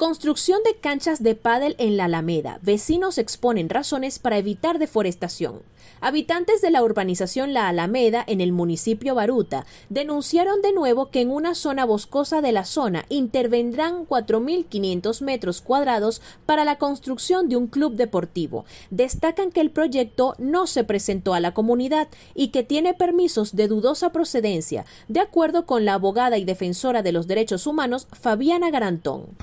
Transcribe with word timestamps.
Construcción 0.00 0.60
de 0.64 0.76
canchas 0.76 1.22
de 1.22 1.34
pádel 1.34 1.76
en 1.76 1.98
la 1.98 2.06
Alameda. 2.06 2.58
Vecinos 2.62 3.18
exponen 3.18 3.68
razones 3.68 4.18
para 4.18 4.38
evitar 4.38 4.78
deforestación. 4.78 5.60
Habitantes 6.00 6.62
de 6.62 6.70
la 6.70 6.82
urbanización 6.82 7.52
La 7.52 7.68
Alameda, 7.68 8.24
en 8.26 8.40
el 8.40 8.50
municipio 8.50 9.14
Baruta, 9.14 9.66
denunciaron 9.90 10.62
de 10.62 10.72
nuevo 10.72 11.10
que 11.10 11.20
en 11.20 11.30
una 11.30 11.54
zona 11.54 11.84
boscosa 11.84 12.40
de 12.40 12.52
la 12.52 12.64
zona 12.64 13.04
intervendrán 13.10 14.06
4.500 14.06 15.20
metros 15.20 15.60
cuadrados 15.60 16.22
para 16.46 16.64
la 16.64 16.78
construcción 16.78 17.50
de 17.50 17.56
un 17.56 17.66
club 17.66 17.96
deportivo. 17.96 18.64
Destacan 18.90 19.52
que 19.52 19.60
el 19.60 19.70
proyecto 19.70 20.34
no 20.38 20.66
se 20.66 20.82
presentó 20.82 21.34
a 21.34 21.40
la 21.40 21.52
comunidad 21.52 22.08
y 22.34 22.48
que 22.48 22.62
tiene 22.62 22.94
permisos 22.94 23.54
de 23.54 23.68
dudosa 23.68 24.12
procedencia, 24.12 24.86
de 25.08 25.20
acuerdo 25.20 25.66
con 25.66 25.84
la 25.84 25.92
abogada 25.92 26.38
y 26.38 26.46
defensora 26.46 27.02
de 27.02 27.12
los 27.12 27.26
derechos 27.26 27.66
humanos 27.66 28.08
Fabiana 28.12 28.70
Garantón. 28.70 29.36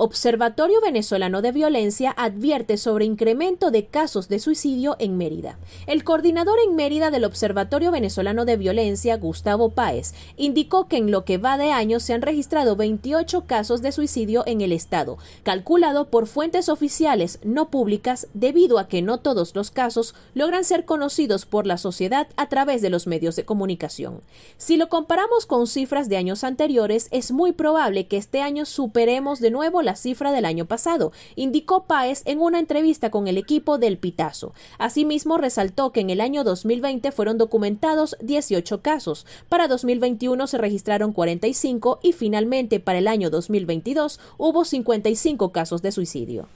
Observatorio 0.00 0.80
Venezolano 0.80 1.42
de 1.42 1.50
Violencia 1.50 2.14
advierte 2.16 2.76
sobre 2.76 3.04
incremento 3.04 3.72
de 3.72 3.86
casos 3.86 4.28
de 4.28 4.38
suicidio 4.38 4.94
en 5.00 5.18
Mérida. 5.18 5.58
El 5.88 6.04
coordinador 6.04 6.56
en 6.64 6.76
Mérida 6.76 7.10
del 7.10 7.24
Observatorio 7.24 7.90
Venezolano 7.90 8.44
de 8.44 8.56
Violencia, 8.56 9.16
Gustavo 9.16 9.70
Páez, 9.70 10.14
indicó 10.36 10.86
que 10.86 10.98
en 10.98 11.10
lo 11.10 11.24
que 11.24 11.36
va 11.36 11.58
de 11.58 11.72
año 11.72 11.98
se 11.98 12.14
han 12.14 12.22
registrado 12.22 12.76
28 12.76 13.46
casos 13.48 13.82
de 13.82 13.90
suicidio 13.90 14.44
en 14.46 14.60
el 14.60 14.70
estado, 14.70 15.18
calculado 15.42 16.10
por 16.10 16.28
fuentes 16.28 16.68
oficiales 16.68 17.40
no 17.42 17.68
públicas 17.68 18.28
debido 18.34 18.78
a 18.78 18.86
que 18.86 19.02
no 19.02 19.18
todos 19.18 19.56
los 19.56 19.72
casos 19.72 20.14
logran 20.32 20.62
ser 20.62 20.84
conocidos 20.84 21.44
por 21.44 21.66
la 21.66 21.76
sociedad 21.76 22.28
a 22.36 22.48
través 22.48 22.82
de 22.82 22.90
los 22.90 23.08
medios 23.08 23.34
de 23.34 23.44
comunicación. 23.44 24.20
Si 24.58 24.76
lo 24.76 24.88
comparamos 24.88 25.44
con 25.44 25.66
cifras 25.66 26.08
de 26.08 26.18
años 26.18 26.44
anteriores, 26.44 27.08
es 27.10 27.32
muy 27.32 27.50
probable 27.50 28.06
que 28.06 28.16
este 28.16 28.42
año 28.42 28.64
superemos 28.64 29.40
de 29.40 29.50
nuevo 29.50 29.82
la 29.87 29.87
cifra 29.96 30.32
del 30.32 30.44
año 30.44 30.66
pasado, 30.66 31.12
indicó 31.36 31.84
Páez 31.84 32.22
en 32.24 32.40
una 32.40 32.58
entrevista 32.58 33.10
con 33.10 33.28
el 33.28 33.38
equipo 33.38 33.78
del 33.78 33.98
Pitazo. 33.98 34.54
Asimismo, 34.78 35.38
resaltó 35.38 35.92
que 35.92 36.00
en 36.00 36.10
el 36.10 36.20
año 36.20 36.44
2020 36.44 37.12
fueron 37.12 37.38
documentados 37.38 38.16
18 38.20 38.82
casos, 38.82 39.26
para 39.48 39.68
2021 39.68 40.46
se 40.46 40.58
registraron 40.58 41.12
45 41.12 42.00
y 42.02 42.12
finalmente 42.12 42.80
para 42.80 42.98
el 42.98 43.08
año 43.08 43.30
2022 43.30 44.20
hubo 44.38 44.64
55 44.64 45.52
casos 45.52 45.82
de 45.82 45.92
suicidio. 45.92 46.48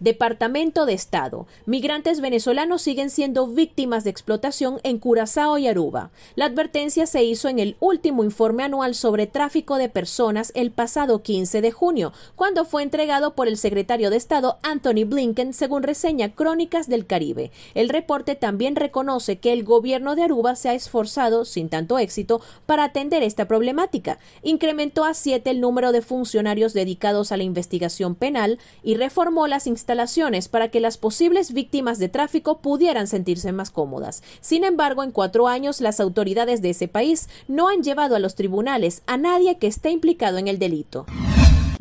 Departamento 0.00 0.86
de 0.86 0.94
Estado. 0.94 1.46
Migrantes 1.66 2.22
venezolanos 2.22 2.80
siguen 2.80 3.10
siendo 3.10 3.46
víctimas 3.46 4.02
de 4.02 4.08
explotación 4.08 4.80
en 4.82 4.98
Curazao 4.98 5.58
y 5.58 5.68
Aruba. 5.68 6.10
La 6.36 6.46
advertencia 6.46 7.04
se 7.04 7.22
hizo 7.22 7.48
en 7.48 7.58
el 7.58 7.76
último 7.80 8.24
informe 8.24 8.62
anual 8.62 8.94
sobre 8.94 9.26
tráfico 9.26 9.76
de 9.76 9.90
personas 9.90 10.52
el 10.54 10.70
pasado 10.70 11.22
15 11.22 11.60
de 11.60 11.70
junio, 11.70 12.14
cuando 12.34 12.64
fue 12.64 12.82
entregado 12.82 13.34
por 13.34 13.46
el 13.46 13.58
secretario 13.58 14.08
de 14.08 14.16
Estado 14.16 14.56
Anthony 14.62 15.04
Blinken, 15.04 15.52
según 15.52 15.82
reseña 15.82 16.34
Crónicas 16.34 16.88
del 16.88 17.04
Caribe. 17.04 17.50
El 17.74 17.90
reporte 17.90 18.36
también 18.36 18.76
reconoce 18.76 19.38
que 19.38 19.52
el 19.52 19.64
gobierno 19.64 20.16
de 20.16 20.22
Aruba 20.22 20.56
se 20.56 20.70
ha 20.70 20.74
esforzado, 20.74 21.44
sin 21.44 21.68
tanto 21.68 21.98
éxito, 21.98 22.40
para 22.64 22.84
atender 22.84 23.22
esta 23.22 23.46
problemática. 23.46 24.18
Incrementó 24.42 25.04
a 25.04 25.12
siete 25.12 25.50
el 25.50 25.60
número 25.60 25.92
de 25.92 26.00
funcionarios 26.00 26.72
dedicados 26.72 27.32
a 27.32 27.36
la 27.36 27.42
investigación 27.42 28.14
penal 28.14 28.58
y 28.82 28.94
reformó 28.94 29.46
las 29.46 29.66
instalaciones 29.66 29.89
instalaciones 29.90 30.46
para 30.46 30.68
que 30.68 30.78
las 30.78 30.98
posibles 30.98 31.52
víctimas 31.52 31.98
de 31.98 32.08
tráfico 32.08 32.58
pudieran 32.58 33.08
sentirse 33.08 33.50
más 33.50 33.72
cómodas. 33.72 34.22
Sin 34.40 34.62
embargo, 34.62 35.02
en 35.02 35.10
cuatro 35.10 35.48
años 35.48 35.80
las 35.80 35.98
autoridades 35.98 36.62
de 36.62 36.70
ese 36.70 36.86
país 36.86 37.28
no 37.48 37.68
han 37.68 37.82
llevado 37.82 38.14
a 38.14 38.20
los 38.20 38.36
tribunales 38.36 39.02
a 39.06 39.16
nadie 39.16 39.58
que 39.58 39.66
esté 39.66 39.90
implicado 39.90 40.38
en 40.38 40.46
el 40.46 40.60
delito. 40.60 41.06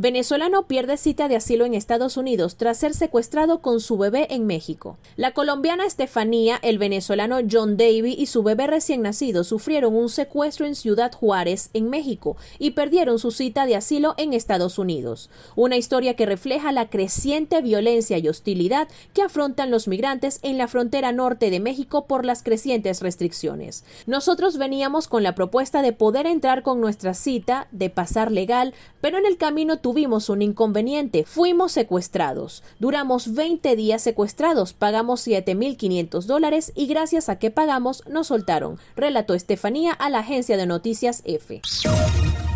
Venezolano 0.01 0.65
pierde 0.65 0.95
cita 0.95 1.27
de 1.27 1.35
asilo 1.35 1.65
en 1.65 1.73
Estados 1.73 2.15
Unidos 2.15 2.55
tras 2.55 2.77
ser 2.77 2.93
secuestrado 2.93 3.61
con 3.61 3.81
su 3.81 3.97
bebé 3.97 4.27
en 4.29 4.47
México. 4.47 4.97
La 5.17 5.33
colombiana 5.33 5.85
Estefanía, 5.85 6.57
el 6.61 6.77
venezolano 6.77 7.39
John 7.51 7.75
Davy 7.75 8.15
y 8.17 8.27
su 8.27 8.41
bebé 8.41 8.67
recién 8.67 9.01
nacido 9.01 9.43
sufrieron 9.43 9.97
un 9.97 10.07
secuestro 10.07 10.65
en 10.65 10.75
Ciudad 10.75 11.11
Juárez, 11.11 11.69
en 11.73 11.89
México, 11.89 12.37
y 12.59 12.71
perdieron 12.71 13.19
su 13.19 13.31
cita 13.31 13.65
de 13.65 13.75
asilo 13.75 14.13
en 14.15 14.31
Estados 14.31 14.79
Unidos. 14.79 15.29
Una 15.57 15.75
historia 15.75 16.13
que 16.13 16.25
refleja 16.25 16.71
la 16.71 16.89
creciente 16.89 17.61
violencia 17.61 18.19
y 18.19 18.29
hostilidad 18.29 18.87
que 19.13 19.21
afrontan 19.21 19.69
los 19.69 19.89
migrantes 19.89 20.39
en 20.43 20.57
la 20.57 20.69
frontera 20.69 21.11
norte 21.11 21.49
de 21.49 21.59
México 21.59 22.05
por 22.05 22.23
las 22.23 22.41
crecientes 22.41 23.01
restricciones. 23.01 23.83
Nosotros 24.07 24.57
veníamos 24.57 25.09
con 25.09 25.23
la 25.23 25.35
propuesta 25.35 25.81
de 25.81 25.91
poder 25.91 26.25
entrar 26.25 26.63
con 26.63 26.79
nuestra 26.79 27.13
cita, 27.13 27.67
de 27.73 27.89
pasar 27.89 28.31
legal, 28.31 28.73
pero 29.01 29.17
en 29.17 29.25
el 29.25 29.35
camino 29.35 29.79
tuvimos 29.89 30.29
un 30.29 30.43
inconveniente. 30.43 31.23
Fuimos 31.25 31.71
secuestrados. 31.71 32.61
Duramos 32.77 33.33
20 33.33 33.75
días 33.75 34.03
secuestrados, 34.03 34.73
pagamos 34.73 35.27
7.500 35.27 36.25
dólares 36.25 36.71
y 36.75 36.85
gracias 36.85 37.27
a 37.27 37.39
que 37.39 37.49
pagamos 37.49 38.03
nos 38.07 38.27
soltaron, 38.27 38.77
relató 38.95 39.33
Estefanía 39.33 39.93
a 39.93 40.11
la 40.11 40.19
agencia 40.19 40.57
de 40.57 40.67
noticias 40.67 41.23
F. 41.25 41.63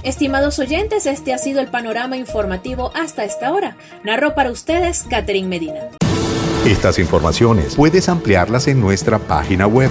Estimados 0.04 0.60
oyentes, 0.60 1.08
este 1.08 1.34
ha 1.34 1.40
sido 1.40 1.60
el 1.60 1.70
panorama 1.70 2.18
informativo 2.18 2.92
hasta 2.94 3.24
esta 3.24 3.52
hora. 3.52 3.78
Narró 4.04 4.36
para 4.36 4.52
ustedes 4.52 5.04
Catherine 5.10 5.48
Medina. 5.48 5.90
Estas 6.68 7.00
informaciones 7.00 7.74
puedes 7.76 8.10
ampliarlas 8.10 8.68
en 8.68 8.80
nuestra 8.80 9.18
página 9.18 9.66
web 9.66 9.90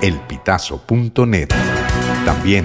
elpitazo.net. 0.00 1.50
También 2.24 2.64